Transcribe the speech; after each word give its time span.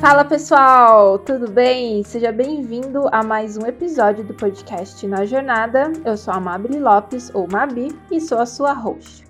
Fala 0.00 0.24
pessoal, 0.24 1.18
tudo 1.18 1.50
bem? 1.50 2.02
Seja 2.02 2.32
bem-vindo 2.32 3.06
a 3.12 3.22
mais 3.22 3.58
um 3.58 3.66
episódio 3.66 4.24
do 4.24 4.32
podcast 4.32 5.06
Na 5.06 5.26
Jornada. 5.26 5.92
Eu 6.06 6.16
sou 6.16 6.32
a 6.32 6.40
Mabri 6.40 6.78
Lopes, 6.78 7.30
ou 7.34 7.46
Mabi, 7.46 7.88
e 8.10 8.18
sou 8.18 8.38
a 8.38 8.46
sua 8.46 8.72
host. 8.72 9.26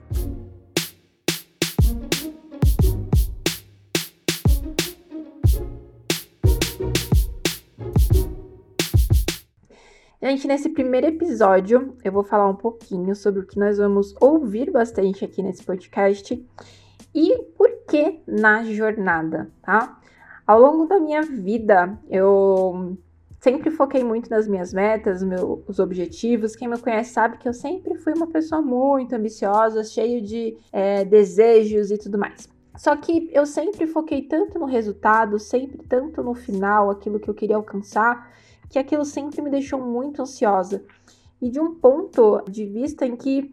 Gente, 10.22 10.46
nesse 10.46 10.68
primeiro 10.68 11.08
episódio 11.08 11.96
eu 12.04 12.12
vou 12.12 12.22
falar 12.22 12.48
um 12.48 12.56
pouquinho 12.56 13.16
sobre 13.16 13.40
o 13.40 13.46
que 13.46 13.58
nós 13.58 13.78
vamos 13.78 14.14
ouvir 14.20 14.70
bastante 14.70 15.24
aqui 15.24 15.42
nesse 15.42 15.64
podcast 15.64 16.40
e 17.16 17.42
por 17.56 17.70
que 17.88 18.20
na 18.26 18.62
jornada, 18.62 19.50
tá? 19.62 19.98
Ao 20.46 20.60
longo 20.60 20.84
da 20.84 21.00
minha 21.00 21.22
vida, 21.22 21.98
eu 22.10 22.98
sempre 23.40 23.70
foquei 23.70 24.04
muito 24.04 24.28
nas 24.28 24.46
minhas 24.46 24.74
metas, 24.74 25.22
meus 25.22 25.78
objetivos. 25.78 26.54
Quem 26.54 26.68
me 26.68 26.78
conhece 26.78 27.14
sabe 27.14 27.38
que 27.38 27.48
eu 27.48 27.54
sempre 27.54 27.94
fui 27.94 28.12
uma 28.12 28.26
pessoa 28.26 28.60
muito 28.60 29.14
ambiciosa, 29.14 29.82
cheio 29.82 30.20
de 30.20 30.58
é, 30.70 31.06
desejos 31.06 31.90
e 31.90 31.96
tudo 31.96 32.18
mais. 32.18 32.50
Só 32.76 32.94
que 32.94 33.30
eu 33.32 33.46
sempre 33.46 33.86
foquei 33.86 34.20
tanto 34.20 34.58
no 34.58 34.66
resultado, 34.66 35.38
sempre 35.38 35.82
tanto 35.88 36.22
no 36.22 36.34
final, 36.34 36.90
aquilo 36.90 37.18
que 37.18 37.30
eu 37.30 37.34
queria 37.34 37.56
alcançar, 37.56 38.30
que 38.68 38.78
aquilo 38.78 39.06
sempre 39.06 39.40
me 39.40 39.48
deixou 39.48 39.80
muito 39.80 40.20
ansiosa. 40.20 40.84
E 41.40 41.48
de 41.48 41.58
um 41.58 41.74
ponto 41.74 42.42
de 42.46 42.66
vista 42.66 43.06
em 43.06 43.16
que 43.16 43.50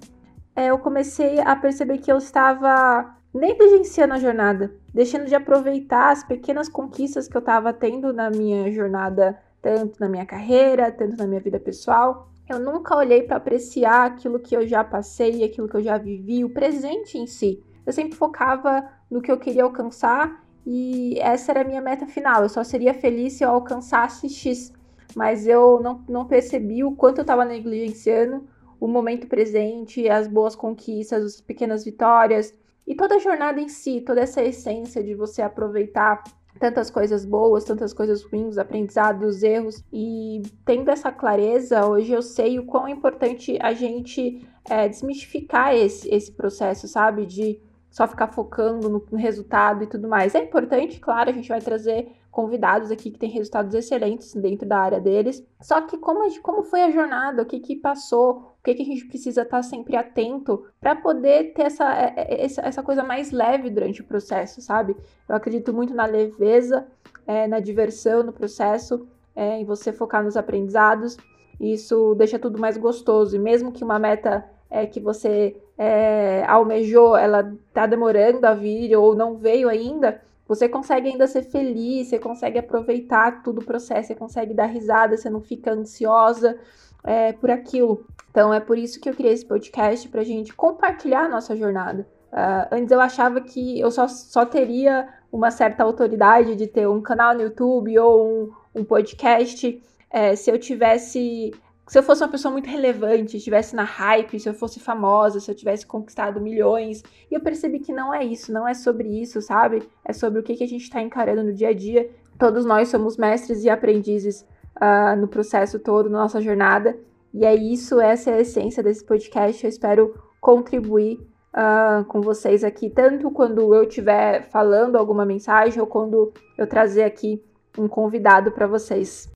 é, 0.55 0.67
eu 0.67 0.77
comecei 0.77 1.39
a 1.39 1.55
perceber 1.55 1.97
que 1.97 2.11
eu 2.11 2.17
estava 2.17 3.15
negligenciando 3.33 4.13
a 4.13 4.19
jornada, 4.19 4.73
deixando 4.93 5.25
de 5.25 5.33
aproveitar 5.33 6.11
as 6.11 6.23
pequenas 6.23 6.69
conquistas 6.69 7.27
que 7.27 7.35
eu 7.35 7.39
estava 7.39 7.73
tendo 7.73 8.13
na 8.13 8.29
minha 8.29 8.71
jornada, 8.71 9.39
tanto 9.61 9.99
na 9.99 10.07
minha 10.07 10.25
carreira, 10.25 10.91
tanto 10.91 11.17
na 11.17 11.25
minha 11.25 11.41
vida 11.41 11.59
pessoal. 11.59 12.29
Eu 12.47 12.59
nunca 12.59 12.95
olhei 12.95 13.23
para 13.23 13.37
apreciar 13.37 14.05
aquilo 14.05 14.39
que 14.39 14.55
eu 14.55 14.67
já 14.67 14.83
passei, 14.83 15.43
aquilo 15.43 15.67
que 15.67 15.75
eu 15.75 15.81
já 15.81 15.97
vivi, 15.97 16.43
o 16.43 16.53
presente 16.53 17.17
em 17.17 17.25
si. 17.25 17.63
Eu 17.85 17.91
sempre 17.91 18.15
focava 18.15 18.87
no 19.09 19.21
que 19.21 19.31
eu 19.31 19.39
queria 19.39 19.63
alcançar 19.63 20.43
e 20.65 21.17
essa 21.19 21.51
era 21.51 21.61
a 21.61 21.65
minha 21.65 21.81
meta 21.81 22.05
final. 22.05 22.43
Eu 22.43 22.49
só 22.49 22.63
seria 22.63 22.93
feliz 22.93 23.33
se 23.33 23.43
eu 23.43 23.49
alcançasse 23.49 24.29
X, 24.29 24.71
mas 25.15 25.47
eu 25.47 25.79
não, 25.81 26.03
não 26.07 26.25
percebi 26.25 26.83
o 26.83 26.95
quanto 26.95 27.19
eu 27.19 27.23
estava 27.23 27.43
negligenciando 27.43 28.47
o 28.79 28.87
momento 28.87 29.27
presente, 29.27 30.09
as 30.09 30.27
boas 30.27 30.55
conquistas, 30.55 31.23
as 31.23 31.41
pequenas 31.41 31.83
vitórias, 31.83 32.53
e 32.85 32.95
toda 32.95 33.15
a 33.15 33.19
jornada 33.19 33.61
em 33.61 33.69
si, 33.69 34.01
toda 34.01 34.21
essa 34.21 34.43
essência 34.43 35.03
de 35.03 35.15
você 35.15 35.41
aproveitar 35.41 36.23
tantas 36.59 36.91
coisas 36.91 37.25
boas, 37.25 37.63
tantas 37.63 37.93
coisas 37.93 38.23
ruins, 38.23 38.57
aprendizados, 38.57 39.41
erros, 39.41 39.83
e 39.91 40.41
tendo 40.65 40.91
essa 40.91 41.11
clareza, 41.11 41.85
hoje 41.85 42.11
eu 42.11 42.21
sei 42.21 42.59
o 42.59 42.65
quão 42.65 42.87
importante 42.87 43.57
a 43.61 43.73
gente 43.73 44.45
é, 44.69 44.87
desmistificar 44.87 45.75
esse, 45.75 46.13
esse 46.13 46.31
processo, 46.31 46.87
sabe? 46.87 47.25
De 47.25 47.59
só 47.93 48.07
ficar 48.07 48.27
focando 48.29 48.89
no, 48.89 49.17
resultado 49.17 49.83
e 49.83 49.87
tudo 49.87 50.07
mais. 50.07 50.33
É 50.33 50.39
importante, 50.39 50.99
claro, 50.99 51.29
a 51.29 51.33
gente 51.33 51.47
vai 51.47 51.61
trazer 51.61 52.11
convidados 52.31 52.89
aqui 52.89 53.11
que 53.11 53.19
têm 53.19 53.29
resultados 53.29 53.75
excelentes 53.75 54.33
dentro 54.33 54.67
da 54.67 54.79
área 54.79 54.99
deles. 54.99 55.45
Só 55.61 55.79
que 55.81 55.95
como, 55.99 56.21
como 56.41 56.63
foi 56.63 56.81
a 56.81 56.89
jornada, 56.89 57.43
o 57.43 57.45
que, 57.45 57.59
que 57.59 57.75
passou, 57.75 58.55
o 58.59 58.63
que, 58.63 58.73
que 58.73 58.81
a 58.81 58.85
gente 58.85 59.05
precisa 59.05 59.43
estar 59.43 59.61
sempre 59.61 59.95
atento 59.95 60.65
para 60.81 60.95
poder 60.95 61.53
ter 61.53 61.67
essa, 61.67 61.85
é, 61.93 62.13
é, 62.17 62.43
essa, 62.43 62.61
essa 62.61 62.81
coisa 62.81 63.03
mais 63.03 63.31
leve 63.31 63.69
durante 63.69 64.01
o 64.01 64.05
processo, 64.05 64.59
sabe? 64.59 64.97
Eu 65.29 65.35
acredito 65.35 65.71
muito 65.71 65.93
na 65.93 66.07
leveza, 66.07 66.87
é, 67.27 67.47
na 67.47 67.59
diversão 67.59 68.23
no 68.23 68.33
processo, 68.33 69.07
é, 69.35 69.59
em 69.59 69.65
você 69.65 69.93
focar 69.93 70.23
nos 70.23 70.35
aprendizados. 70.35 71.15
Isso 71.59 72.15
deixa 72.15 72.39
tudo 72.39 72.57
mais 72.57 72.75
gostoso. 72.75 73.35
E 73.35 73.39
mesmo 73.39 73.71
que 73.71 73.83
uma 73.83 73.99
meta 73.99 74.43
é, 74.73 74.87
que 74.87 74.99
você 74.99 75.55
é, 75.77 76.43
almejou, 76.47 77.15
ela 77.15 77.53
tá 77.71 77.85
demorando 77.85 78.43
a 78.47 78.55
vir 78.55 78.95
ou 78.95 79.15
não 79.15 79.37
veio 79.37 79.69
ainda, 79.69 80.19
você 80.47 80.67
consegue 80.67 81.09
ainda 81.09 81.27
ser 81.27 81.43
feliz, 81.43 82.07
você 82.07 82.17
consegue 82.17 82.57
aproveitar 82.57 83.43
todo 83.43 83.59
o 83.59 83.65
processo, 83.65 84.07
você 84.07 84.15
consegue 84.15 84.51
dar 84.51 84.65
risada, 84.65 85.15
você 85.15 85.29
não 85.29 85.41
fica 85.41 85.71
ansiosa 85.71 86.57
é, 87.03 87.33
por 87.33 87.51
aquilo. 87.51 88.03
Então 88.31 88.51
é 88.51 88.59
por 88.59 88.75
isso 88.75 88.99
que 88.99 89.07
eu 89.07 89.13
criei 89.13 89.33
esse 89.33 89.45
podcast 89.45 90.09
para 90.09 90.23
gente 90.23 90.51
compartilhar 90.55 91.25
a 91.25 91.29
nossa 91.29 91.55
jornada. 91.55 92.07
Uh, 92.31 92.67
antes 92.71 92.91
eu 92.91 92.99
achava 92.99 93.39
que 93.41 93.79
eu 93.79 93.91
só, 93.91 94.07
só 94.07 94.43
teria 94.43 95.07
uma 95.31 95.51
certa 95.51 95.83
autoridade 95.83 96.55
de 96.55 96.65
ter 96.65 96.87
um 96.87 96.99
canal 96.99 97.35
no 97.35 97.43
YouTube 97.43 97.99
ou 97.99 98.27
um, 98.27 98.51
um 98.73 98.83
podcast 98.83 99.79
é, 100.09 100.35
se 100.35 100.49
eu 100.49 100.57
tivesse 100.57 101.51
se 101.87 101.99
eu 101.99 102.03
fosse 102.03 102.23
uma 102.23 102.29
pessoa 102.29 102.51
muito 102.51 102.69
relevante, 102.69 103.37
estivesse 103.37 103.75
na 103.75 103.83
hype, 103.83 104.39
se 104.39 104.47
eu 104.47 104.53
fosse 104.53 104.79
famosa, 104.79 105.39
se 105.39 105.51
eu 105.51 105.55
tivesse 105.55 105.85
conquistado 105.85 106.39
milhões. 106.39 107.03
E 107.29 107.35
eu 107.35 107.41
percebi 107.41 107.79
que 107.79 107.91
não 107.91 108.13
é 108.13 108.23
isso, 108.23 108.53
não 108.53 108.67
é 108.67 108.73
sobre 108.73 109.07
isso, 109.21 109.41
sabe? 109.41 109.83
É 110.05 110.13
sobre 110.13 110.39
o 110.39 110.43
que, 110.43 110.55
que 110.55 110.63
a 110.63 110.67
gente 110.67 110.83
está 110.83 111.01
encarando 111.01 111.43
no 111.43 111.53
dia 111.53 111.69
a 111.69 111.73
dia. 111.73 112.09
Todos 112.39 112.65
nós 112.65 112.87
somos 112.87 113.17
mestres 113.17 113.63
e 113.63 113.69
aprendizes 113.69 114.45
uh, 114.77 115.19
no 115.19 115.27
processo 115.27 115.77
todo, 115.77 116.09
na 116.09 116.19
nossa 116.19 116.41
jornada. 116.41 116.97
E 117.33 117.45
é 117.45 117.53
isso, 117.53 117.99
essa 117.99 118.31
é 118.31 118.35
a 118.35 118.41
essência 118.41 118.81
desse 118.81 119.03
podcast. 119.03 119.63
Eu 119.63 119.69
espero 119.69 120.15
contribuir 120.39 121.19
uh, 121.53 122.05
com 122.05 122.21
vocês 122.21 122.63
aqui, 122.63 122.89
tanto 122.89 123.29
quando 123.29 123.73
eu 123.73 123.83
estiver 123.83 124.43
falando 124.49 124.97
alguma 124.97 125.25
mensagem 125.25 125.81
ou 125.81 125.87
quando 125.87 126.31
eu 126.57 126.65
trazer 126.65 127.03
aqui 127.03 127.43
um 127.77 127.87
convidado 127.87 128.51
para 128.51 128.67
vocês. 128.67 129.29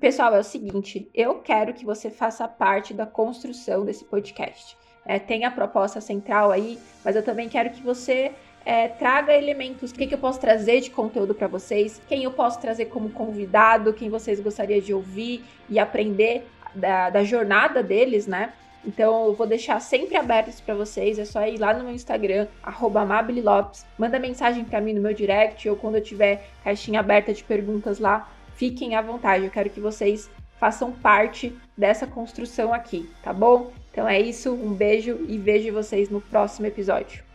Pessoal, 0.00 0.34
é 0.34 0.38
o 0.38 0.42
seguinte, 0.42 1.10
eu 1.14 1.40
quero 1.40 1.74
que 1.74 1.84
você 1.84 2.08
faça 2.08 2.48
parte 2.48 2.94
da 2.94 3.04
construção 3.04 3.84
desse 3.84 4.02
podcast. 4.02 4.74
É, 5.04 5.18
tem 5.18 5.44
a 5.44 5.50
proposta 5.50 6.00
central 6.00 6.50
aí, 6.50 6.78
mas 7.04 7.16
eu 7.16 7.22
também 7.22 7.50
quero 7.50 7.68
que 7.68 7.82
você 7.82 8.32
é, 8.64 8.88
traga 8.88 9.36
elementos, 9.36 9.90
o 9.90 9.94
que, 9.94 10.06
que 10.06 10.14
eu 10.14 10.18
posso 10.18 10.40
trazer 10.40 10.80
de 10.80 10.88
conteúdo 10.88 11.34
para 11.34 11.48
vocês, 11.48 12.00
quem 12.08 12.24
eu 12.24 12.30
posso 12.30 12.58
trazer 12.58 12.86
como 12.86 13.10
convidado, 13.10 13.92
quem 13.92 14.08
vocês 14.08 14.40
gostariam 14.40 14.80
de 14.80 14.94
ouvir 14.94 15.44
e 15.68 15.78
aprender 15.78 16.46
da, 16.74 17.10
da 17.10 17.22
jornada 17.22 17.82
deles, 17.82 18.26
né? 18.26 18.54
Então 18.82 19.26
eu 19.26 19.34
vou 19.34 19.46
deixar 19.46 19.78
sempre 19.80 20.16
abertos 20.16 20.60
para 20.60 20.74
vocês. 20.74 21.18
É 21.18 21.26
só 21.26 21.46
ir 21.46 21.58
lá 21.58 21.74
no 21.74 21.84
meu 21.84 21.92
Instagram, 21.92 22.46
@amabililopes, 22.62 23.84
manda 23.98 24.18
mensagem 24.18 24.64
para 24.64 24.80
mim 24.80 24.94
no 24.94 25.02
meu 25.02 25.12
direct 25.12 25.68
ou 25.68 25.76
quando 25.76 25.96
eu 25.96 26.02
tiver 26.02 26.48
caixinha 26.64 27.00
aberta 27.00 27.34
de 27.34 27.44
perguntas 27.44 27.98
lá, 27.98 28.30
fiquem 28.60 28.94
à 28.94 29.00
vontade. 29.00 29.46
Eu 29.46 29.50
quero 29.50 29.70
que 29.70 29.80
vocês 29.80 30.28
façam 30.58 30.92
parte 30.92 31.56
dessa 31.74 32.06
construção 32.06 32.74
aqui, 32.74 33.08
tá 33.22 33.32
bom? 33.32 33.72
Então 33.90 34.06
é 34.06 34.20
isso, 34.20 34.52
um 34.52 34.74
beijo 34.74 35.24
e 35.26 35.38
vejo 35.38 35.72
vocês 35.72 36.10
no 36.10 36.20
próximo 36.20 36.66
episódio. 36.66 37.29